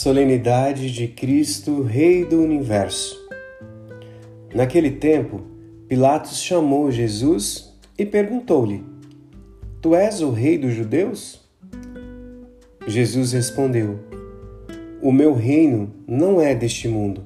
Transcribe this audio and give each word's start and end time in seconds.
Solenidade 0.00 0.92
de 0.92 1.08
Cristo, 1.08 1.82
Rei 1.82 2.24
do 2.24 2.40
Universo. 2.40 3.18
Naquele 4.54 4.92
tempo, 4.92 5.40
Pilatos 5.88 6.40
chamou 6.40 6.88
Jesus 6.88 7.76
e 7.98 8.06
perguntou-lhe: 8.06 8.84
Tu 9.82 9.96
és 9.96 10.20
o 10.20 10.30
Rei 10.30 10.56
dos 10.56 10.72
Judeus? 10.72 11.40
Jesus 12.86 13.32
respondeu: 13.32 13.98
O 15.02 15.10
meu 15.10 15.34
reino 15.34 15.92
não 16.06 16.40
é 16.40 16.54
deste 16.54 16.86
mundo. 16.86 17.24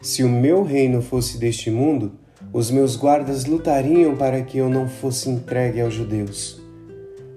Se 0.00 0.24
o 0.24 0.30
meu 0.30 0.62
reino 0.62 1.02
fosse 1.02 1.36
deste 1.36 1.70
mundo, 1.70 2.12
os 2.54 2.70
meus 2.70 2.96
guardas 2.96 3.44
lutariam 3.44 4.16
para 4.16 4.40
que 4.40 4.56
eu 4.56 4.70
não 4.70 4.88
fosse 4.88 5.28
entregue 5.28 5.82
aos 5.82 5.92
judeus. 5.92 6.58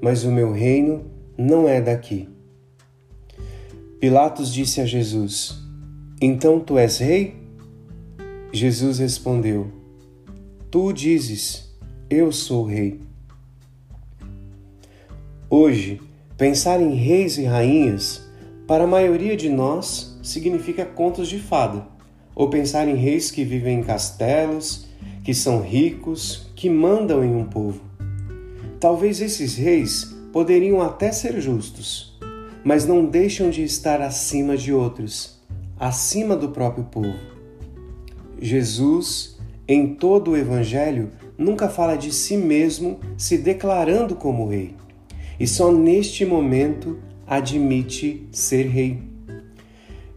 Mas 0.01 0.23
o 0.23 0.31
meu 0.31 0.53
reino 0.53 1.03
não 1.37 1.67
é 1.67 1.81
daqui. 1.81 2.33
Pilatos 4.05 4.53
disse 4.53 4.79
a 4.81 4.85
Jesus: 4.85 5.55
Então 6.21 6.59
tu 6.59 6.77
és 6.77 6.99
rei? 6.99 7.33
Jesus 8.53 8.99
respondeu: 8.99 9.71
Tu 10.69 10.93
dizes, 10.93 11.75
eu 12.07 12.31
sou 12.31 12.65
rei. 12.65 13.01
Hoje, 15.49 15.99
pensar 16.37 16.79
em 16.79 16.93
reis 16.93 17.39
e 17.39 17.45
rainhas, 17.45 18.21
para 18.67 18.83
a 18.83 18.87
maioria 18.87 19.35
de 19.35 19.49
nós, 19.49 20.19
significa 20.21 20.85
contos 20.85 21.27
de 21.27 21.39
fada, 21.39 21.87
ou 22.35 22.47
pensar 22.47 22.87
em 22.87 22.95
reis 22.95 23.31
que 23.31 23.43
vivem 23.43 23.79
em 23.79 23.83
castelos, 23.83 24.85
que 25.23 25.33
são 25.33 25.63
ricos, 25.63 26.51
que 26.55 26.69
mandam 26.69 27.23
em 27.23 27.35
um 27.35 27.45
povo. 27.45 27.81
Talvez 28.79 29.19
esses 29.19 29.55
reis 29.55 30.15
poderiam 30.31 30.79
até 30.79 31.11
ser 31.11 31.41
justos 31.41 32.14
mas 32.65 32.83
não 32.83 33.05
deixam 33.05 33.51
de 33.51 33.63
estar 33.63 34.01
acima 34.01 34.57
de 34.57 34.73
outros, 34.73 35.39
acima 35.79 36.35
do 36.35 36.49
próprio 36.49 36.85
povo. 36.85 37.15
Jesus, 38.41 39.37
em 39.67 39.93
todo 39.93 40.31
o 40.31 40.37
Evangelho, 40.37 41.11
nunca 41.37 41.69
fala 41.69 41.95
de 41.95 42.11
si 42.11 42.35
mesmo 42.35 42.99
se 43.15 43.37
declarando 43.37 44.15
como 44.15 44.49
rei, 44.49 44.73
e 45.39 45.45
só 45.45 45.71
neste 45.71 46.25
momento 46.25 46.97
admite 47.27 48.27
ser 48.31 48.63
rei. 48.67 48.99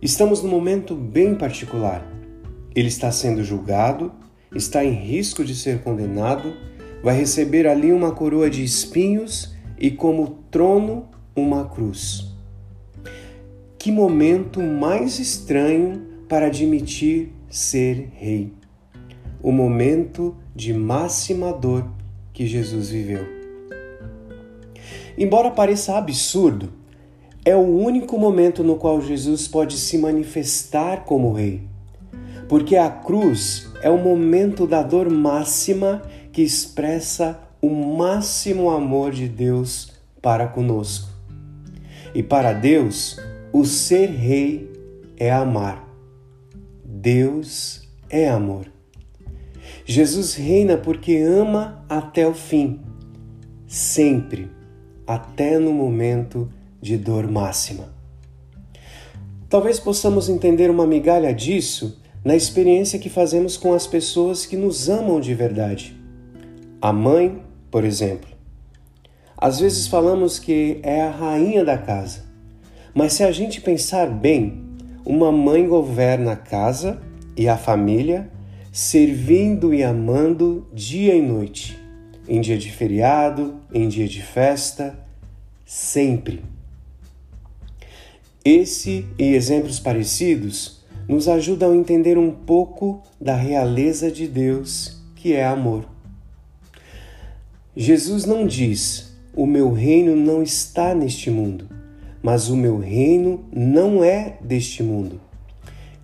Estamos 0.01 0.43
num 0.43 0.49
momento 0.49 0.95
bem 0.95 1.35
particular. 1.35 2.11
Ele 2.75 2.89
está 2.89 3.13
sendo 3.13 3.45
julgado, 3.45 4.11
está 4.55 4.83
em 4.83 4.93
risco 4.93 5.45
de 5.45 5.55
ser 5.55 5.83
condenado, 5.83 6.55
vai 7.03 7.15
receber 7.15 7.67
ali 7.67 7.93
uma 7.93 8.13
coroa 8.13 8.49
de 8.49 8.65
espinhos 8.65 9.55
e, 9.79 9.91
como 9.91 10.39
trono, 10.51 11.09
uma 11.37 11.69
cruz. 11.69 12.28
Que 13.89 13.93
momento 13.93 14.61
mais 14.61 15.19
estranho 15.19 16.03
para 16.29 16.49
admitir 16.49 17.33
ser 17.49 18.11
rei. 18.13 18.53
O 19.43 19.51
momento 19.51 20.37
de 20.55 20.75
máxima 20.75 21.55
dor 21.55 21.89
que 22.35 22.47
Jesus 22.47 22.91
viveu. 22.91 23.25
Embora 25.17 25.51
pareça 25.51 25.97
absurdo, 25.97 26.71
é 27.43 27.57
o 27.57 27.61
único 27.61 28.19
momento 28.19 28.63
no 28.63 28.77
qual 28.77 29.01
Jesus 29.01 29.49
pode 29.49 29.79
se 29.79 29.97
manifestar 29.97 31.07
como 31.07 31.33
rei. 31.33 31.63
Porque 32.47 32.77
a 32.77 32.91
cruz 32.91 33.73
é 33.81 33.89
o 33.89 33.97
momento 33.97 34.67
da 34.67 34.83
dor 34.83 35.09
máxima 35.09 36.03
que 36.31 36.43
expressa 36.43 37.41
o 37.63 37.71
máximo 37.71 38.69
amor 38.69 39.13
de 39.13 39.27
Deus 39.27 39.93
para 40.21 40.47
conosco. 40.47 41.09
E 42.15 42.23
para 42.23 42.53
Deus, 42.53 43.19
o 43.59 43.65
ser 43.65 44.09
rei 44.09 44.71
é 45.17 45.33
amar. 45.33 45.85
Deus 46.85 47.83
é 48.09 48.29
amor. 48.29 48.71
Jesus 49.85 50.35
reina 50.35 50.77
porque 50.77 51.17
ama 51.17 51.85
até 51.89 52.25
o 52.25 52.33
fim, 52.33 52.79
sempre, 53.67 54.49
até 55.05 55.59
no 55.59 55.73
momento 55.73 56.49
de 56.81 56.97
dor 56.97 57.29
máxima. 57.29 57.93
Talvez 59.49 59.81
possamos 59.81 60.29
entender 60.29 60.71
uma 60.71 60.87
migalha 60.87 61.35
disso 61.35 62.01
na 62.25 62.37
experiência 62.37 62.97
que 62.97 63.11
fazemos 63.11 63.57
com 63.57 63.75
as 63.75 63.89
pessoas 63.89 64.47
que 64.47 64.57
nos 64.57 64.89
amam 64.89 65.21
de 65.21 65.35
verdade. 65.35 66.01
A 66.81 66.93
mãe, 66.93 67.43
por 67.73 67.85
exemplo. 67.85 68.31
Às 69.37 69.59
vezes 69.59 69.89
falamos 69.89 70.39
que 70.39 70.79
é 70.85 71.03
a 71.03 71.11
rainha 71.11 71.65
da 71.65 71.77
casa. 71.77 72.28
Mas 72.99 73.13
se 73.13 73.23
a 73.23 73.31
gente 73.31 73.61
pensar 73.61 74.09
bem, 74.09 74.61
uma 75.07 75.31
mãe 75.31 75.69
governa 75.69 76.33
a 76.33 76.37
casa 76.37 77.01
e 77.37 77.49
a 77.49 77.57
família, 77.57 78.29
servindo 78.73 79.73
e 79.73 79.85
amando 79.85 80.67
dia 80.75 81.15
e 81.15 81.23
noite, 81.23 81.79
em 82.27 82.41
dia 82.41 82.59
de 82.59 82.73
feriado, 82.73 83.55
em 83.73 83.87
dia 83.87 84.09
de 84.09 84.21
festa, 84.21 84.99
sempre. 85.65 86.43
Esse 88.45 89.07
e 89.17 89.33
exemplos 89.33 89.79
parecidos 89.79 90.85
nos 91.07 91.29
ajudam 91.29 91.71
a 91.71 91.77
entender 91.77 92.19
um 92.19 92.33
pouco 92.33 93.05
da 93.21 93.37
realeza 93.37 94.11
de 94.11 94.27
Deus, 94.27 95.01
que 95.15 95.35
é 95.35 95.47
amor. 95.47 95.89
Jesus 97.77 98.25
não 98.25 98.45
diz: 98.45 99.17
O 99.37 99.47
meu 99.47 99.73
reino 99.73 100.17
não 100.17 100.43
está 100.43 100.97
neste 100.97 101.31
mundo 101.31 101.79
mas 102.23 102.49
o 102.49 102.57
meu 102.57 102.79
reino 102.79 103.45
não 103.53 104.03
é 104.03 104.39
deste 104.41 104.83
mundo. 104.83 105.21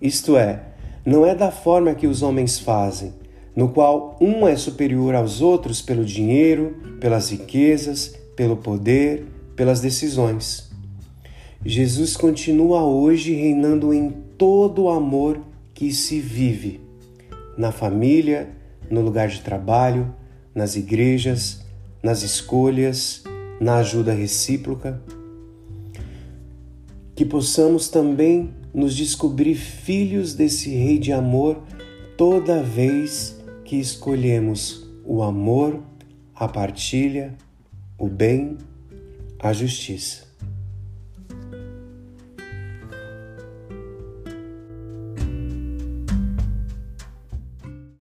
Isto 0.01 0.37
é, 0.37 0.63
não 1.05 1.25
é 1.25 1.35
da 1.35 1.51
forma 1.51 1.93
que 1.93 2.07
os 2.07 2.21
homens 2.21 2.59
fazem, 2.59 3.13
no 3.55 3.69
qual 3.69 4.17
um 4.19 4.47
é 4.47 4.55
superior 4.55 5.15
aos 5.15 5.41
outros 5.41 5.81
pelo 5.81 6.03
dinheiro, 6.03 6.75
pelas 6.99 7.29
riquezas, 7.31 8.15
pelo 8.35 8.57
poder, 8.57 9.25
pelas 9.55 9.79
decisões. 9.79 10.69
Jesus 11.65 12.15
continua 12.15 12.83
hoje 12.83 13.33
reinando 13.33 13.93
em 13.93 14.11
todo 14.37 14.83
o 14.83 14.89
amor 14.89 15.39
que 15.73 15.93
se 15.93 16.19
vive, 16.19 16.81
na 17.57 17.71
família, 17.71 18.49
no 18.89 19.01
lugar 19.01 19.29
de 19.29 19.41
trabalho, 19.41 20.13
nas 20.53 20.75
igrejas, 20.75 21.65
nas 22.03 22.21
escolhas, 22.21 23.23
na 23.59 23.77
ajuda 23.77 24.13
recíproca 24.13 25.01
que 27.15 27.23
possamos 27.23 27.87
também 27.87 28.53
nos 28.73 28.95
descobrir 28.95 29.55
filhos 29.55 30.33
desse 30.33 30.69
Rei 30.69 30.99
de 30.99 31.13
amor 31.13 31.63
toda 32.17 32.61
vez 32.61 33.41
que 33.63 33.77
escolhemos 33.77 34.85
o 35.05 35.23
amor, 35.23 35.81
a 36.35 36.47
partilha, 36.47 37.33
o 37.97 38.07
bem, 38.07 38.57
a 39.39 39.53
justiça. 39.53 40.24